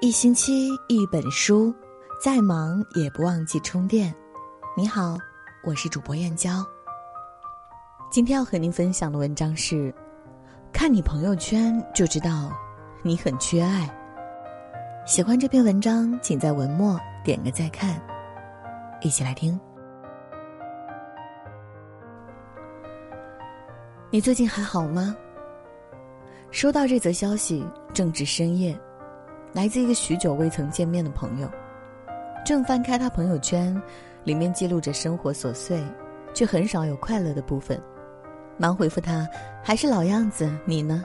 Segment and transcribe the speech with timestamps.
[0.00, 1.74] 一星期一本书，
[2.22, 4.14] 再忙也不忘记充电。
[4.76, 5.18] 你好，
[5.64, 6.64] 我是主播燕娇。
[8.08, 9.92] 今天要和您分享的文章是：
[10.72, 12.52] 看你朋友圈就知道
[13.02, 13.92] 你很缺爱。
[15.04, 18.00] 喜欢这篇文章，请在文末点个再看。
[19.00, 19.58] 一起来听。
[24.10, 25.16] 你最近还好吗？
[26.52, 28.80] 收到这则消息，正值深夜。
[29.58, 31.50] 来自一个许久未曾见面的朋友，
[32.46, 33.74] 正翻开他朋友圈，
[34.22, 35.82] 里面记录着生活琐碎，
[36.32, 37.76] 却很少有快乐的部分。
[38.56, 39.28] 忙回复他，
[39.60, 41.02] 还是老样子，你呢？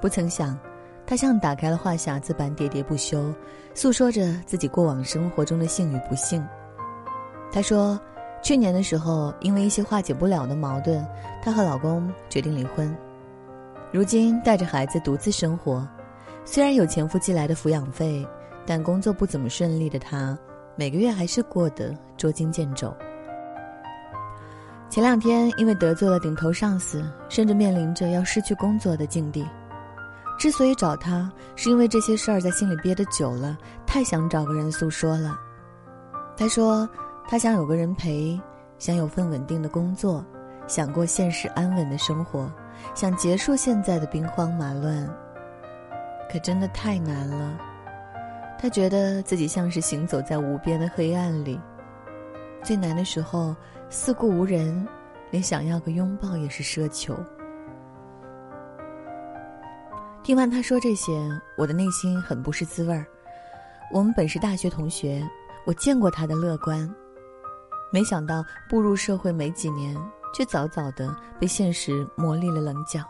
[0.00, 0.58] 不曾想，
[1.04, 3.30] 他像打开了话匣子般喋喋不休，
[3.74, 6.42] 诉说着自己过往生活中的幸与不幸。
[7.52, 8.00] 他说，
[8.42, 11.06] 去年的时候，因为一些化解不了的矛盾，
[11.42, 12.96] 她和老公决定离婚，
[13.92, 15.86] 如今带着孩子独自生活。
[16.44, 18.26] 虽然有前夫寄来的抚养费，
[18.66, 20.36] 但工作不怎么顺利的他，
[20.76, 22.94] 每个月还是过得捉襟见肘。
[24.90, 29.46] 前两天因为得罪了顶头上司，甚至面临着要失去工作的境地。
[30.38, 33.56] 之所以找他，是因为这些事儿在心里憋得久了，
[33.86, 35.38] 太想找个人诉说了。
[36.36, 36.88] 他说，
[37.28, 38.38] 他想有个人陪，
[38.78, 40.24] 想有份稳定的工作，
[40.66, 42.52] 想过现实安稳的生活，
[42.94, 45.08] 想结束现在的兵荒马乱。
[46.32, 47.58] 可真的太难了，
[48.58, 51.60] 他觉得自己像是行走在无边的黑暗里，
[52.62, 53.54] 最难的时候
[53.90, 54.88] 四顾无人，
[55.30, 57.14] 连想要个拥抱也是奢求。
[60.22, 61.12] 听完他说这些，
[61.58, 63.04] 我的内心很不是滋味儿。
[63.92, 65.22] 我们本是大学同学，
[65.66, 66.88] 我见过他的乐观，
[67.92, 69.94] 没想到步入社会没几年，
[70.32, 73.04] 却早早的被现实磨砺了棱角。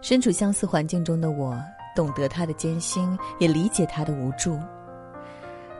[0.00, 1.60] 身处相似环境中的我，
[1.94, 4.58] 懂得他的艰辛，也理解他的无助。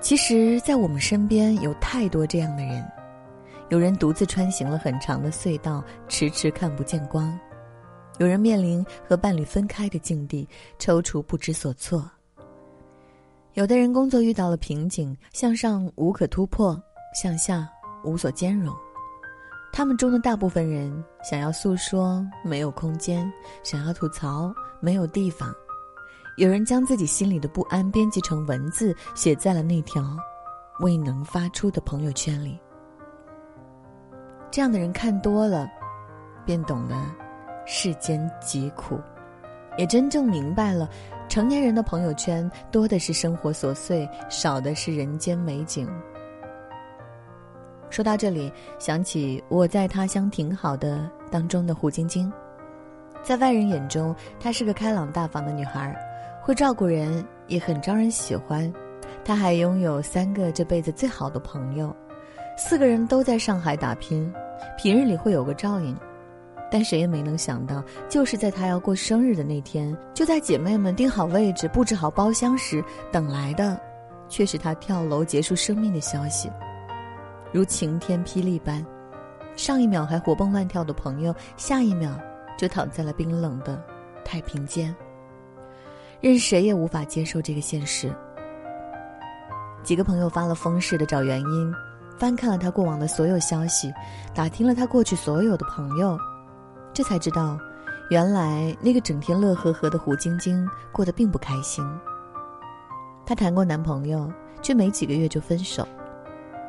[0.01, 2.85] 其实，在我们身边有太多这样的人：
[3.69, 7.33] 有人独自穿行了很长的隧道，迟迟看不见光；
[8.19, 12.01] 有人面临和伴侣分开的境地，踌躇不知所措；
[13.55, 16.81] 有的人工作遇到了瓶颈，向上无可突破，
[17.15, 17.69] 向下
[18.05, 18.75] 无所兼容。
[19.73, 20.93] 他们中的大部分人
[21.23, 23.31] 想要诉说，没有空间；
[23.63, 25.55] 想要吐槽，没有地方。
[26.37, 30.17] 有人将自己心里的不安编辑成文字，写在了那条
[30.81, 32.59] 未能发出的朋友圈里。
[34.51, 35.69] 这样的人看多了，
[36.45, 36.97] 便懂得
[37.67, 38.99] 世间疾苦，
[39.77, 40.89] 也真正明白了
[41.29, 45.89] 成年人的朋友圈多的是生活琐碎，少的是人间美景。
[47.91, 52.31] 说到这里，想起我在他乡挺好的当中的胡晶晶，
[53.23, 55.95] 在外人眼中，她是个开朗大方的女孩，
[56.43, 58.73] 会照顾人，也很招人喜欢。
[59.25, 61.95] 她还拥有三个这辈子最好的朋友，
[62.57, 64.33] 四个人都在上海打拼，
[64.77, 65.97] 平日里会有个照应。
[66.71, 73.81] 但谁也没能想到，就是在她要过生日的那天，就在姐妹们订好位置、布置好包厢时，等来的，
[74.29, 76.51] 却是她跳楼结束生命的消息。
[77.53, 78.85] 如晴天霹雳般，
[79.57, 82.19] 上一秒还活蹦乱跳的朋友，下一秒
[82.57, 83.83] 就躺在了冰冷的
[84.25, 84.95] 太平间。
[86.21, 88.13] 任谁也无法接受这个现实。
[89.83, 91.75] 几个朋友发了疯似的找原因，
[92.19, 93.93] 翻看了他过往的所有消息，
[94.35, 96.19] 打听了他过去所有的朋友，
[96.93, 97.59] 这才知道，
[98.11, 101.83] 原来那个整天乐呵呵的胡晶晶过得并不开心。
[103.25, 105.87] 她谈过男朋友，却没几个月就分手。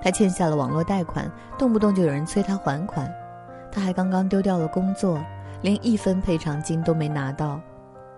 [0.01, 3.11] 他欠下了网络贷款，动不动就有人催他还款。
[3.71, 5.23] 他还刚刚丢掉了工作，
[5.61, 7.61] 连一分赔偿金都没拿到。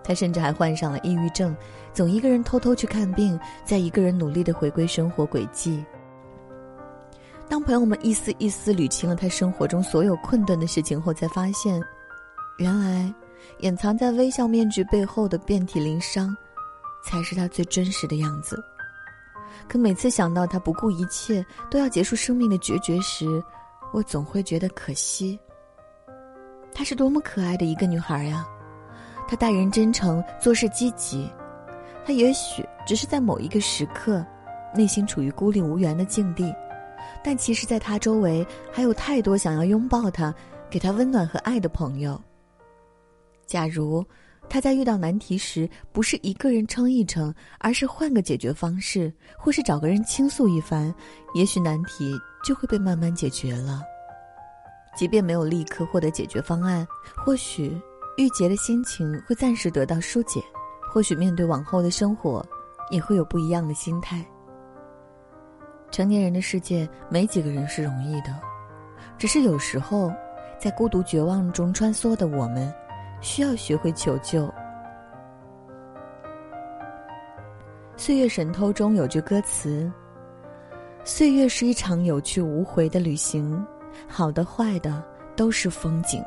[0.04, 1.54] 他甚至还患上了抑郁症，
[1.92, 5.84] 总一个人偷偷去看病，再一个人努力的回归生活轨迹。
[7.48, 11.80] 当朋友们一丝一丝捋清了他生活中所有困顿的事情后，才发现，
[12.58, 13.12] 原来
[13.58, 16.34] 掩藏在微笑面具背后的遍体鳞伤，
[17.04, 18.58] 才是他最真实的样子。
[19.68, 23.26] 可每次想到他不顾一切都要结束生命的决绝时，
[23.92, 25.38] 我总会觉得可惜。
[26.74, 28.46] 她是多么可爱的一个女孩呀！
[29.28, 31.30] 她待人真诚，做事积极。
[32.04, 34.24] 她也许只是在某一个时刻，
[34.74, 36.54] 内心处于孤立无援的境地，
[37.22, 40.34] 但其实，在她周围还有太多想要拥抱她、
[40.68, 42.20] 给她温暖和爱的朋友。
[43.46, 44.04] 假如。
[44.52, 50.94] 他在遇到难题时，不是一个人撑一撑，而是换个解决方式，或是找个人倾诉一番，
[51.32, 52.14] 也许难题
[52.44, 53.80] 就会被慢慢解决了。
[54.94, 57.80] 即便没有立刻获得解决方案，或许
[58.18, 60.38] 郁结的心情会暂时得到疏解，
[60.92, 62.46] 或许面对往后的生活，
[62.90, 64.22] 也会有不一样的心态。
[65.90, 68.38] 成年人的世界，没几个人是容易的，
[69.16, 70.12] 只是有时候，
[70.60, 72.70] 在孤独绝望中穿梭的我们，
[73.22, 74.46] 需要学会求救。
[77.96, 79.90] 《岁月神偷》中有句歌词
[81.04, 83.64] ：“岁月是一场有去无回的旅行，
[84.08, 85.02] 好的坏的
[85.36, 86.22] 都是风景。”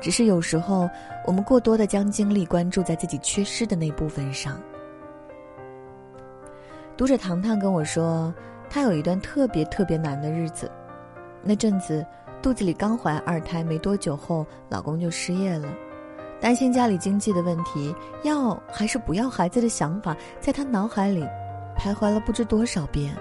[0.00, 0.88] 只是有时候，
[1.26, 4.60] 我们过多的将精力关注在自己缺失的那部分上。
[6.96, 8.32] 读者糖糖跟我说，
[8.70, 10.70] 她有一段特别特别难的日子。
[11.42, 12.04] 那阵子，
[12.46, 15.68] 肚子里刚怀二胎没多久后，老公就失业了。
[16.40, 21.26] 担心家里经济的问题，要还是不要孩子的想法，在她脑海里
[21.76, 23.12] 徘徊了不知多少遍。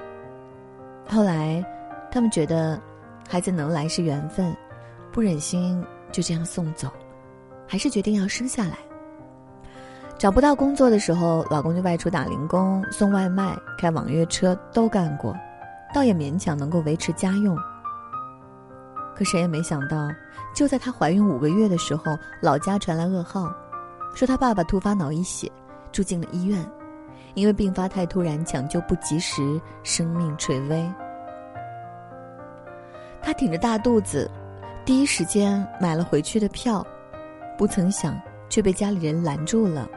[1.08, 1.66] 后来，
[2.12, 2.80] 他们觉得
[3.28, 4.56] 孩子能来是缘分，
[5.12, 6.88] 不忍心就这样送走，
[7.68, 8.78] 还是决定要生下来。
[10.20, 15.36] 找不到工作的时候，老公就外出打零工、送外卖、开网约车，都干过，
[15.96, 17.58] 倒也勉强能够维持家用。
[19.16, 20.10] 可谁也没想到，
[20.54, 23.50] 就在她怀孕五个月的时候，老家传来噩耗，
[24.14, 25.50] 说她爸爸突发脑溢血，
[25.92, 26.64] 住进了医院，
[27.34, 30.86] 因为病发太突然，抢救不及时，生命垂危。
[33.22, 34.30] 她挺着大肚子，
[34.84, 36.86] 第一时间买了回去的票，
[37.58, 38.20] 不曾想
[38.50, 39.88] 却被家里人拦住了。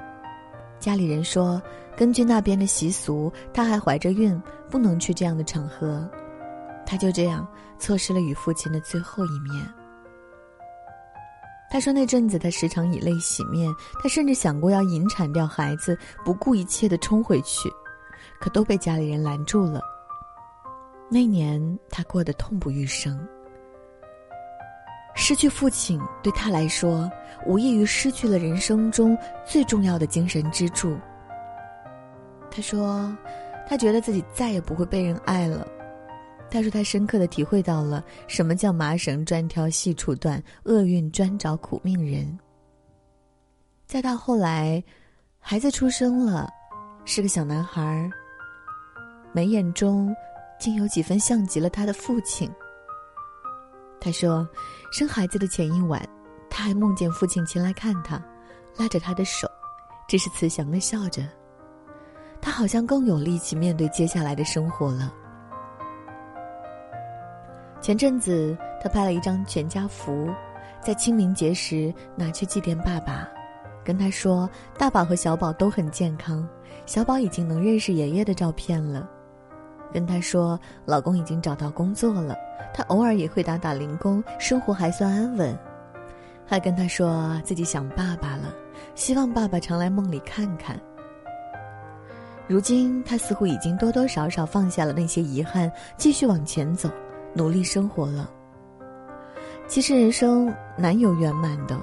[0.79, 1.61] 家里人说，
[1.97, 6.09] 根据那边的习俗，她还怀着孕，不能去这样的场合。
[6.90, 7.46] 他就这样
[7.79, 9.62] 错失了与父亲的最后一面。
[11.70, 13.70] 他说那阵子他时常以泪洗面，
[14.02, 17.70] 他甚至想过要引产掉孩子，不顾一切的冲回去，
[18.40, 19.82] 可都被家里人拦住了。
[21.11, 23.20] 那年他过得痛不欲生。
[25.14, 27.11] 失去父亲对他来说，
[27.44, 29.14] 无异于失去了人生中
[29.44, 30.96] 最重要的精神支柱。
[32.50, 33.14] 他说，
[33.69, 35.69] 他觉得自己再也不会被人爱了。
[36.50, 42.38] 他说，他深刻的体会到了什么叫麻绳专挑细处断，厄运专找苦命人。
[43.86, 44.82] 再到后来，
[45.38, 46.48] 孩子出生了，
[47.04, 48.10] 是个小男孩。
[49.32, 50.14] 眉眼中，
[50.58, 52.50] 竟有几分像极了他的父亲。
[54.00, 54.48] 他说，
[54.90, 56.02] 生孩子的前一晚，
[56.48, 58.22] 他还梦见父亲前来看他，
[58.76, 59.46] 拉着他的手，
[60.08, 61.22] 只是慈祥的笑着。
[62.40, 65.12] 他好像更有力气面对接下来的生活了。
[67.80, 70.28] 前阵子，他拍了一张全家福，
[70.80, 73.28] 在清明节时拿去祭奠爸爸，
[73.84, 76.46] 跟他说，大宝和小宝都很健康，
[76.86, 79.08] 小宝已经能认识爷爷的照片了。
[79.92, 82.36] 跟他说，老公已经找到工作了，
[82.75, 85.58] 他偶尔也会打打零工，生活还算安稳。
[86.44, 88.52] 还跟他说自己想爸爸了，
[88.94, 90.78] 希望爸爸常来梦里看看。
[92.46, 96.90] 如今他似乎已经多多少少放下了那些遗憾，继续往前走，
[97.34, 98.30] 努力生活了。
[99.66, 101.78] 其实人生难有圆满的，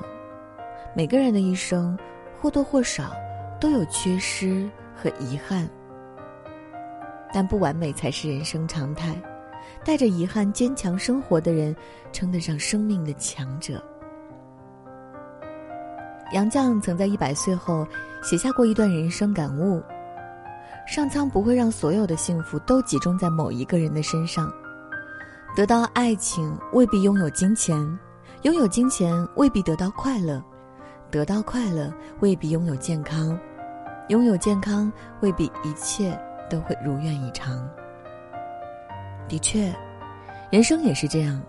[0.95, 1.97] 每个人的一生
[2.41, 3.11] 或多或少
[3.59, 5.69] 都有缺失和遗憾。
[7.31, 9.15] 但不完美才是人生常态，
[9.83, 11.75] 带着遗憾坚强生活的人，
[12.11, 13.83] 称得上生命的强者。
[16.31, 17.87] 杨绛曾在一百岁后
[18.23, 19.83] 写下过一段人生感悟：
[20.87, 24.51] 上苍不会让所有的幸福都集中在某一个人的身上，
[25.55, 27.77] 得到爱情未必拥有金钱，
[28.41, 30.43] 拥有金钱未必得到快乐，
[31.09, 33.39] 得到快乐未必拥有健康，
[34.09, 36.19] 拥有健康未必一切。
[36.47, 37.67] 都会如愿以偿。
[39.27, 39.73] 的确，
[40.51, 41.41] 人生也是这样。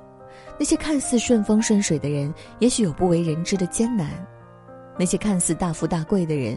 [0.59, 4.07] 那些看似顺风顺水的人，也许有不为人知的艰难；
[4.99, 6.57] 那些看似大富大贵的人，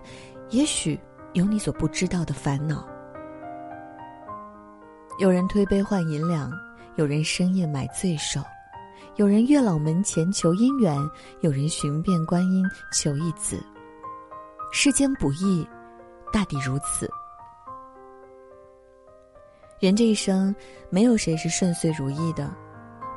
[0.52, 0.98] 也许
[1.34, 2.88] 有你所不知道的烦恼。
[5.20, 6.50] 有人推杯换银两，
[7.00, 8.42] 有人深夜买罪受，
[9.16, 11.00] 有人月老门前求姻缘，
[11.40, 13.58] 有人寻遍观音求一子。
[14.70, 15.66] 世间不易，
[16.30, 17.10] 大抵如此。
[19.80, 20.54] 人这一生，
[20.90, 22.54] 没有谁是顺遂如意的，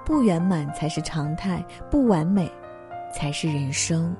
[0.07, 1.61] 不圆满才是常态，
[1.91, 2.49] 不完美，
[3.13, 4.15] 才是人生。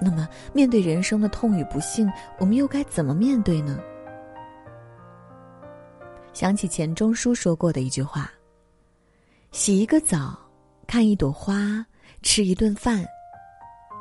[0.00, 3.78] 那么，面对人生的痛与不幸，我们又该怎么面对呢？
[6.34, 8.28] 想起钱钟书说过的一句话
[9.52, 10.36] ：“洗一个澡，
[10.84, 11.86] 看一朵花，
[12.22, 13.06] 吃一顿饭。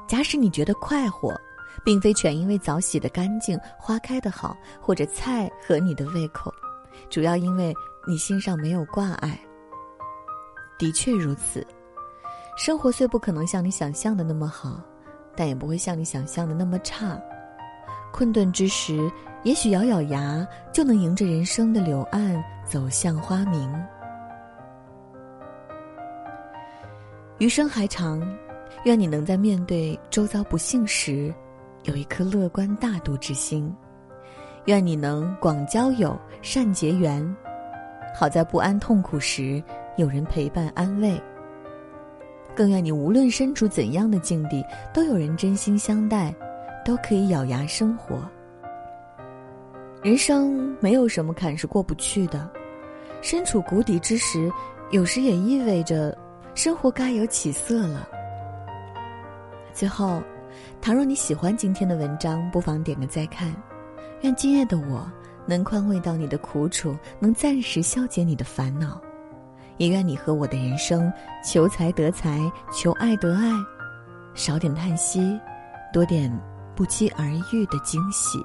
[0.07, 1.39] 假使你觉得快活，
[1.85, 6.51] 并非全因为澡洗得干净，花开得好，或者菜合你的胃口。”
[7.07, 7.71] 主要因为
[8.07, 9.39] 你心上没有挂碍。
[10.79, 11.65] 的确如此，
[12.57, 14.81] 生活虽不可能像你想象的那么好，
[15.35, 17.21] 但也不会像你想象的那么差。
[18.11, 19.11] 困顿之时，
[19.43, 23.69] 也许咬咬牙就能迎着人生的柳岸走向花明。
[27.39, 28.21] 余生还长，
[28.85, 31.33] 愿你能在面对周遭不幸时，
[31.83, 33.69] 有一颗乐观大度之心；
[34.65, 37.35] 愿你能广交友、善结缘，
[38.15, 39.61] 好在不安痛苦时
[39.97, 41.21] 有人陪伴安慰。
[42.55, 46.33] 更愿你无论身处怎样的境地，都有人真心相待，
[46.85, 48.21] 都可以咬牙生活。
[50.03, 52.51] 人生没有什么坎是过不去的，
[53.21, 54.51] 身处谷底之时，
[54.91, 56.15] 有时也意味着
[56.55, 58.05] 生活该有起色了。
[59.73, 60.21] 最后，
[60.81, 63.55] 倘若你喜欢今天的文章，不妨点个再看。
[64.23, 65.09] 愿今夜的我
[65.45, 69.01] 能宽慰到你的苦楚，能暂时消解你的烦恼。
[69.77, 71.11] 也愿你和我的人生，
[71.45, 72.41] 求财得财，
[72.73, 73.49] 求爱得爱，
[74.33, 75.39] 少点叹息，
[75.93, 76.29] 多点
[76.75, 78.37] 不期而遇的惊喜。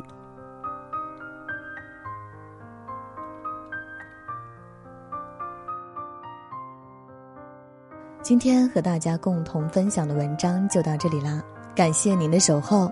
[8.21, 11.43] 今天和大家共同分享的文章就到这里啦，
[11.75, 12.91] 感谢您的守候。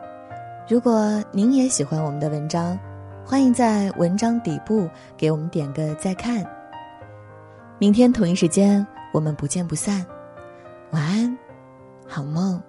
[0.69, 2.79] 如果您也喜欢我们的文章，
[3.25, 6.45] 欢迎在文章底部给我们点个再看。
[7.79, 10.05] 明天同一时间，我们不见不散。
[10.93, 11.39] 晚安，
[12.07, 12.63] 好梦。